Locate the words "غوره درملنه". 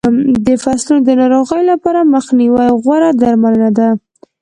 2.83-3.69